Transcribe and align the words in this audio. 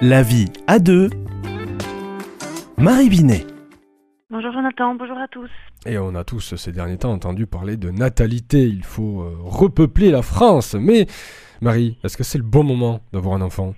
La 0.00 0.22
vie 0.22 0.46
à 0.68 0.78
deux. 0.78 1.10
Marie 2.76 3.08
Binet. 3.08 3.44
Bonjour 4.30 4.52
Jonathan, 4.52 4.94
bonjour 4.94 5.18
à 5.18 5.26
tous. 5.26 5.50
Et 5.86 5.98
on 5.98 6.14
a 6.14 6.22
tous 6.22 6.54
ces 6.54 6.70
derniers 6.70 6.98
temps 6.98 7.10
entendu 7.10 7.48
parler 7.48 7.76
de 7.76 7.90
natalité. 7.90 8.62
Il 8.62 8.84
faut 8.84 9.22
euh, 9.22 9.36
repeupler 9.40 10.12
la 10.12 10.22
France. 10.22 10.74
Mais 10.74 11.06
Marie, 11.60 11.98
est-ce 12.04 12.16
que 12.16 12.22
c'est 12.22 12.38
le 12.38 12.44
bon 12.44 12.62
moment 12.62 13.00
d'avoir 13.12 13.34
un 13.34 13.40
enfant? 13.40 13.74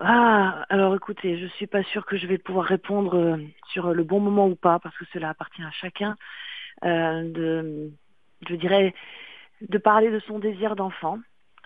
Ah, 0.00 0.64
alors 0.70 0.94
écoutez, 0.94 1.38
je 1.38 1.48
suis 1.48 1.66
pas 1.66 1.82
sûre 1.82 2.06
que 2.06 2.16
je 2.16 2.26
vais 2.26 2.38
pouvoir 2.38 2.64
répondre 2.64 3.14
euh, 3.18 3.36
sur 3.72 3.92
le 3.92 4.04
bon 4.04 4.20
moment 4.20 4.48
ou 4.48 4.54
pas, 4.56 4.78
parce 4.78 4.96
que 4.96 5.04
cela 5.12 5.28
appartient 5.28 5.62
à 5.62 5.70
chacun 5.70 6.16
euh, 6.82 7.30
de, 7.30 7.90
je 8.48 8.54
dirais, 8.54 8.94
de 9.60 9.76
parler 9.76 10.10
de 10.10 10.20
son 10.20 10.38
désir 10.38 10.76
d'enfant, 10.76 11.18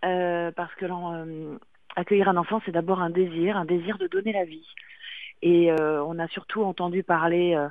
euh, 0.05 0.51
parce 0.57 0.75
que 0.75 0.87
euh, 0.87 1.57
accueillir 1.99 2.29
un 2.29 2.37
enfant, 2.37 2.61
c'est 2.65 2.73
d'abord 2.73 3.01
un 3.03 3.11
désir, 3.11 3.57
un 3.57 3.65
désir 3.65 3.99
de 3.99 4.07
donner 4.07 4.33
la 4.33 4.45
vie. 4.45 4.67
Et 5.43 5.71
euh, 5.71 6.03
on 6.05 6.19
a 6.19 6.29
surtout 6.29 6.63
entendu 6.63 7.03
parler 7.03 7.55
euh, 7.55 7.69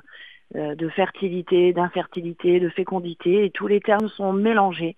euh, 0.56 0.74
de 0.74 0.88
fertilité, 0.88 1.72
d'infertilité, 1.72 2.60
de 2.60 2.68
fécondité, 2.68 3.44
et 3.44 3.50
tous 3.50 3.66
les 3.66 3.80
termes 3.80 4.08
sont 4.08 4.32
mélangés. 4.32 4.96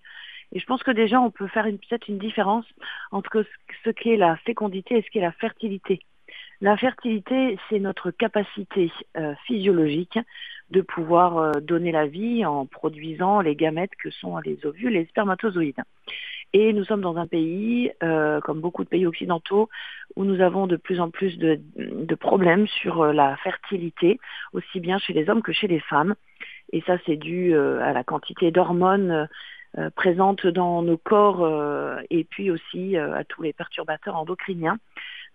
Et 0.53 0.59
je 0.59 0.65
pense 0.65 0.83
que 0.83 0.91
déjà, 0.91 1.19
on 1.21 1.31
peut 1.31 1.47
faire 1.47 1.63
peut-être 1.65 2.07
une 2.09 2.17
différence 2.17 2.65
entre 3.11 3.45
ce- 3.83 3.89
qu'est 3.91 4.17
la 4.17 4.35
fécondité 4.37 4.97
et 4.97 5.01
ce 5.01 5.09
qu'est 5.09 5.21
la 5.21 5.31
fertilité. 5.31 6.01
La 6.59 6.77
fertilité, 6.77 7.57
c'est 7.69 7.79
notre 7.79 8.11
capacité 8.11 8.91
physiologique 9.47 10.19
de 10.69 10.81
pouvoir 10.81 11.59
donner 11.61 11.91
la 11.91 12.05
vie 12.05 12.45
en 12.45 12.65
produisant 12.67 13.41
les 13.41 13.55
gamètes 13.55 13.95
que 14.01 14.11
sont 14.11 14.37
les 14.37 14.63
ovules 14.65 14.95
et 14.95 14.99
les 14.99 15.05
spermatozoïdes. 15.05 15.81
Et 16.53 16.73
nous 16.73 16.83
sommes 16.83 17.01
dans 17.01 17.17
un 17.17 17.27
pays, 17.27 17.91
euh, 18.03 18.41
comme 18.41 18.59
beaucoup 18.59 18.83
de 18.83 18.89
pays 18.89 19.05
occidentaux, 19.05 19.69
où 20.15 20.25
nous 20.25 20.41
avons 20.41 20.67
de 20.67 20.75
plus 20.75 20.99
en 20.99 21.09
plus 21.09 21.37
de, 21.37 21.59
de 21.77 22.15
problèmes 22.15 22.67
sur 22.67 23.01
euh, 23.01 23.13
la 23.13 23.37
fertilité, 23.37 24.19
aussi 24.51 24.79
bien 24.81 24.97
chez 24.97 25.13
les 25.13 25.29
hommes 25.29 25.41
que 25.41 25.53
chez 25.53 25.67
les 25.67 25.79
femmes. 25.79 26.15
Et 26.71 26.81
ça, 26.81 26.97
c'est 27.05 27.17
dû 27.17 27.53
euh, 27.53 27.81
à 27.81 27.93
la 27.93 28.03
quantité 28.03 28.51
d'hormones 28.51 29.27
euh, 29.77 29.89
présentes 29.91 30.47
dans 30.47 30.81
nos 30.81 30.97
corps 30.97 31.43
euh, 31.43 32.01
et 32.09 32.23
puis 32.23 32.51
aussi 32.51 32.97
à 32.97 33.23
tous 33.23 33.41
les 33.41 33.53
perturbateurs 33.53 34.15
endocriniens, 34.15 34.77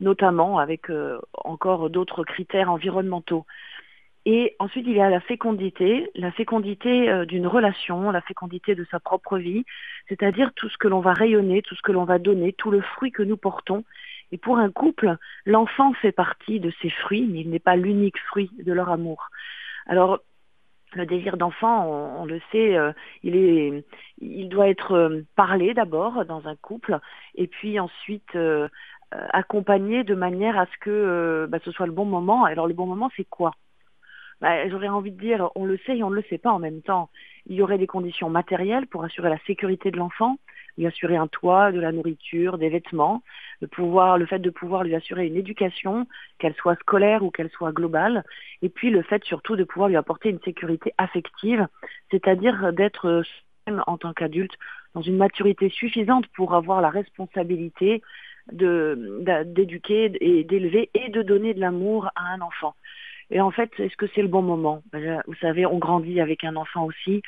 notamment 0.01 0.59
avec 0.59 0.91
encore 1.33 1.91
d'autres 1.91 2.25
critères 2.25 2.71
environnementaux. 2.71 3.47
Et 4.29 4.57
ensuite, 4.59 4.85
il 4.89 4.97
y 4.97 5.01
a 5.01 5.09
la 5.09 5.21
fécondité, 5.21 6.11
la 6.17 6.33
fécondité 6.33 7.09
euh, 7.09 7.25
d'une 7.25 7.47
relation, 7.47 8.11
la 8.11 8.21
fécondité 8.21 8.75
de 8.75 8.85
sa 8.91 8.99
propre 8.99 9.39
vie, 9.39 9.65
c'est-à-dire 10.09 10.53
tout 10.57 10.69
ce 10.69 10.77
que 10.79 10.89
l'on 10.89 10.99
va 10.99 11.13
rayonner, 11.13 11.63
tout 11.63 11.77
ce 11.77 11.83
que 11.83 11.93
l'on 11.93 12.05
va 12.05 12.19
donner, 12.19 12.53
tout 12.53 12.73
le 12.73 12.81
fruit 12.81 13.13
que 13.13 13.23
nous 13.23 13.37
portons. 13.37 13.85
Et 14.33 14.37
pour 14.37 14.59
un 14.59 14.73
couple, 14.73 15.17
l'enfant 15.45 15.93
fait 15.93 16.11
partie 16.11 16.59
de 16.59 16.73
ces 16.83 16.91
fruits, 16.91 17.29
mais 17.31 17.43
il 17.43 17.51
n'est 17.51 17.61
pas 17.61 17.77
l'unique 17.77 18.19
fruit 18.19 18.51
de 18.59 18.73
leur 18.73 18.91
amour. 18.91 19.29
Alors, 19.87 20.19
le 20.95 21.07
désir 21.07 21.37
d'enfant, 21.37 21.87
on, 22.19 22.25
le 22.25 22.41
sait, 22.51 22.77
euh, 22.77 22.91
il, 23.23 23.37
est, 23.37 23.85
il 24.19 24.49
doit 24.49 24.69
être 24.69 24.93
euh, 24.93 25.23
parlé 25.37 25.73
d'abord 25.73 26.25
dans 26.25 26.49
un 26.49 26.57
couple, 26.57 26.99
et 27.37 27.47
puis 27.47 27.79
ensuite 27.79 28.35
euh, 28.35 28.67
accompagné 29.13 30.03
de 30.03 30.17
manière 30.17 30.59
à 30.59 30.67
ce 30.67 30.79
que 30.81 31.47
bah, 31.49 31.59
ce 31.65 31.71
soit 31.71 31.87
le 31.87 31.93
bon 31.93 32.07
moment. 32.07 32.45
Alors 32.45 32.67
le 32.67 32.75
bon 32.75 32.87
moment, 32.87 33.09
c'est 33.17 33.29
quoi? 33.29 33.53
Bah, 34.41 34.69
J'aurais 34.69 34.89
envie 34.89 35.13
de 35.13 35.21
dire, 35.21 35.51
on 35.55 35.65
le 35.65 35.79
sait 35.87 35.99
et 35.99 36.03
on 36.03 36.11
ne 36.11 36.17
le 36.17 36.25
sait 36.29 36.39
pas 36.39 36.53
en 36.53 36.59
même 36.59 36.83
temps. 36.83 37.11
Il 37.47 37.57
y 37.57 37.63
aurait 37.63 37.79
des 37.79 37.87
conditions 37.87 38.31
matérielles 38.31 38.87
pour 38.87 39.05
assurer 39.05 39.31
la 39.31 39.39
sécurité 39.47 39.91
de 39.91 39.97
l'enfant, 39.97 40.39
lui 40.77 40.87
assurer 40.87 41.17
un 41.17 41.29
toit, 41.29 41.73
de 41.73 41.81
la 41.81 41.93
nourriture, 41.93 42.59
des 42.59 42.69
vêtements, 42.69 43.23
le, 43.61 43.69
pouvoir, 43.69 44.19
le 44.19 44.27
fait 44.27 44.39
de 44.39 44.51
pouvoir 44.51 44.85
lui 44.85 44.95
assurer 44.95 45.27
une 45.27 45.37
éducation, 45.37 46.07
qu'elle 46.39 46.55
soit 46.55 46.77
scolaire 46.81 47.23
ou 47.23 47.31
qu'elle 47.31 47.51
soit 47.51 47.73
globale, 47.73 48.25
et 48.63 48.69
puis 48.69 48.91
le 48.91 49.03
fait 49.03 49.25
surtout 49.25 49.57
de 49.57 49.65
pouvoir 49.65 49.89
lui 49.89 49.97
apporter 49.97 50.29
une 50.29 50.41
sécurité 50.41 50.93
affective, 50.99 51.67
c'est-à-dire 52.11 52.73
d'être 52.73 53.23
en 53.87 53.99
tant 53.99 54.13
qu'adulte 54.13 54.55
dans 54.95 55.03
une 55.03 55.17
maturité 55.17 55.69
suffisante 55.71 56.27
pour 56.29 56.55
avoir 56.55 56.81
la 56.81 56.91
responsabilité 56.91 58.03
d'éduquer 58.53 60.13
et 60.21 60.45
d'élever 60.45 60.91
et 60.95 61.09
de 61.11 61.23
donner 61.23 61.53
de 61.53 61.61
l'amour 61.61 62.11
à 62.15 62.33
un 62.33 62.41
enfant. 62.41 62.75
Et 63.31 63.41
en 63.41 63.51
fait, 63.51 63.71
est-ce 63.79 63.97
que 63.97 64.07
c'est 64.15 64.23
le 64.23 64.29
bon 64.29 64.43
moment? 64.43 64.83
Ben, 64.93 65.23
Vous 65.27 65.35
savez, 65.37 65.67
on 65.67 65.79
grandit 65.79 66.21
avec 66.21 66.45
un 66.45 66.57
enfant 66.57 66.85
aussi. 66.85 67.23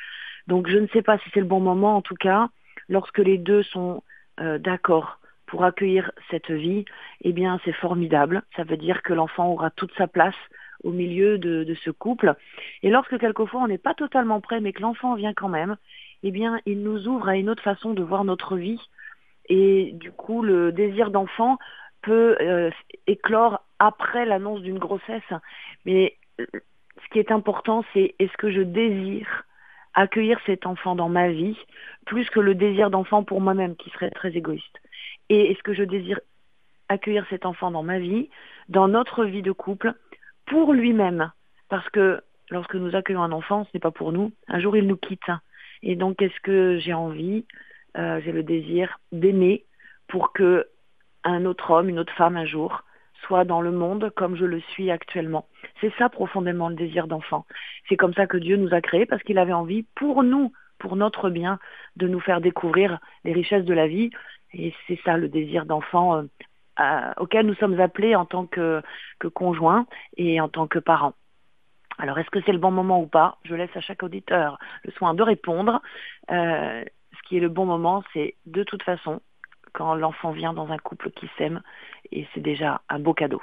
Donc 0.47 0.67
je 0.67 0.77
ne 0.77 0.87
sais 0.87 1.01
pas 1.01 1.17
si 1.19 1.29
c'est 1.33 1.39
le 1.39 1.45
bon 1.45 1.59
moment. 1.59 1.97
En 1.97 2.01
tout 2.01 2.15
cas, 2.15 2.49
lorsque 2.87 3.19
les 3.19 3.37
deux 3.37 3.63
sont 3.63 4.03
euh, 4.39 4.57
d'accord 4.57 5.19
pour 5.45 5.63
accueillir 5.63 6.11
cette 6.29 6.51
vie, 6.51 6.85
eh 7.21 7.33
bien 7.33 7.59
c'est 7.65 7.73
formidable. 7.73 8.43
Ça 8.55 8.63
veut 8.63 8.77
dire 8.77 9.01
que 9.01 9.13
l'enfant 9.13 9.51
aura 9.51 9.69
toute 9.71 9.93
sa 9.95 10.07
place 10.07 10.35
au 10.83 10.91
milieu 10.91 11.37
de, 11.37 11.63
de 11.63 11.75
ce 11.83 11.89
couple. 11.91 12.35
Et 12.83 12.89
lorsque 12.89 13.17
quelquefois 13.17 13.61
on 13.61 13.67
n'est 13.67 13.77
pas 13.77 13.93
totalement 13.93 14.41
prêt, 14.41 14.61
mais 14.61 14.73
que 14.73 14.81
l'enfant 14.81 15.15
vient 15.15 15.33
quand 15.33 15.49
même, 15.49 15.75
eh 16.23 16.31
bien 16.31 16.59
il 16.65 16.81
nous 16.83 17.07
ouvre 17.07 17.27
à 17.27 17.35
une 17.35 17.49
autre 17.49 17.63
façon 17.63 17.93
de 17.93 18.03
voir 18.03 18.23
notre 18.23 18.55
vie. 18.55 18.79
Et 19.49 19.91
du 19.93 20.11
coup, 20.11 20.43
le 20.43 20.71
désir 20.71 21.09
d'enfant 21.09 21.57
peut 22.01 22.37
euh, 22.39 22.69
éclore 23.07 23.63
après 23.79 24.25
l'annonce 24.25 24.61
d'une 24.61 24.79
grossesse. 24.79 25.33
Mais 25.85 26.15
ce 26.37 27.09
qui 27.11 27.19
est 27.19 27.31
important, 27.31 27.83
c'est 27.93 28.15
est-ce 28.19 28.35
que 28.37 28.51
je 28.51 28.61
désire 28.61 29.45
accueillir 29.93 30.39
cet 30.45 30.65
enfant 30.65 30.95
dans 30.95 31.09
ma 31.09 31.29
vie 31.29 31.57
plus 32.05 32.29
que 32.29 32.39
le 32.39 32.55
désir 32.55 32.89
d'enfant 32.89 33.23
pour 33.23 33.41
moi-même 33.41 33.75
qui 33.75 33.89
serait 33.91 34.11
très 34.11 34.35
égoïste? 34.35 34.79
Et 35.29 35.51
est-ce 35.51 35.63
que 35.63 35.73
je 35.73 35.83
désire 35.83 36.19
accueillir 36.89 37.25
cet 37.29 37.45
enfant 37.45 37.71
dans 37.71 37.83
ma 37.83 37.99
vie, 37.99 38.29
dans 38.67 38.87
notre 38.87 39.25
vie 39.25 39.41
de 39.41 39.51
couple, 39.51 39.93
pour 40.45 40.73
lui-même? 40.73 41.31
Parce 41.69 41.87
que 41.89 42.21
lorsque 42.49 42.75
nous 42.75 42.95
accueillons 42.95 43.23
un 43.23 43.31
enfant, 43.31 43.65
ce 43.65 43.69
n'est 43.73 43.79
pas 43.79 43.91
pour 43.91 44.11
nous. 44.11 44.31
Un 44.47 44.59
jour, 44.59 44.75
il 44.75 44.87
nous 44.87 44.97
quitte. 44.97 45.31
Et 45.83 45.95
donc, 45.95 46.21
est-ce 46.21 46.39
que 46.41 46.77
j'ai 46.79 46.93
envie, 46.93 47.45
euh, 47.97 48.19
j'ai 48.23 48.31
le 48.31 48.43
désir 48.43 48.99
d'aimer 49.11 49.65
pour 50.07 50.33
que 50.33 50.67
un 51.23 51.45
autre 51.45 51.71
homme, 51.71 51.89
une 51.89 51.99
autre 51.99 52.13
femme 52.13 52.37
un 52.37 52.45
jour 52.45 52.83
soit 53.23 53.45
dans 53.45 53.61
le 53.61 53.71
monde 53.71 54.11
comme 54.15 54.35
je 54.35 54.45
le 54.45 54.59
suis 54.61 54.91
actuellement. 54.91 55.47
C'est 55.81 55.93
ça 55.97 56.09
profondément 56.09 56.69
le 56.69 56.75
désir 56.75 57.07
d'enfant. 57.07 57.45
C'est 57.87 57.97
comme 57.97 58.13
ça 58.13 58.27
que 58.27 58.37
Dieu 58.37 58.57
nous 58.57 58.73
a 58.73 58.81
créés 58.81 59.05
parce 59.05 59.23
qu'il 59.23 59.37
avait 59.37 59.53
envie 59.53 59.83
pour 59.95 60.23
nous, 60.23 60.51
pour 60.77 60.95
notre 60.95 61.29
bien, 61.29 61.59
de 61.95 62.07
nous 62.07 62.19
faire 62.19 62.41
découvrir 62.41 62.99
les 63.23 63.33
richesses 63.33 63.65
de 63.65 63.73
la 63.73 63.87
vie. 63.87 64.09
Et 64.53 64.73
c'est 64.87 64.99
ça 65.05 65.17
le 65.17 65.27
désir 65.27 65.65
d'enfant 65.65 66.23
euh, 66.79 67.13
auquel 67.17 67.45
nous 67.45 67.55
sommes 67.55 67.79
appelés 67.79 68.15
en 68.15 68.25
tant 68.25 68.45
que, 68.45 68.81
que 69.19 69.27
conjoints 69.27 69.85
et 70.17 70.39
en 70.41 70.49
tant 70.49 70.67
que 70.67 70.79
parents. 70.79 71.13
Alors 71.97 72.17
est-ce 72.17 72.29
que 72.29 72.39
c'est 72.45 72.53
le 72.53 72.59
bon 72.59 72.71
moment 72.71 73.01
ou 73.01 73.07
pas? 73.07 73.37
Je 73.43 73.53
laisse 73.55 73.75
à 73.75 73.81
chaque 73.81 74.03
auditeur 74.03 74.57
le 74.83 74.91
soin 74.91 75.13
de 75.13 75.21
répondre. 75.21 75.81
Euh, 76.31 76.83
ce 77.11 77.27
qui 77.27 77.37
est 77.37 77.41
le 77.41 77.49
bon 77.49 77.65
moment, 77.65 78.03
c'est 78.13 78.35
de 78.45 78.63
toute 78.63 78.83
façon 78.83 79.21
quand 79.73 79.95
l'enfant 79.95 80.31
vient 80.31 80.53
dans 80.53 80.69
un 80.69 80.77
couple 80.77 81.11
qui 81.11 81.29
s'aime 81.37 81.61
et 82.11 82.27
c'est 82.33 82.41
déjà 82.41 82.81
un 82.89 82.99
beau 82.99 83.13
cadeau. 83.13 83.41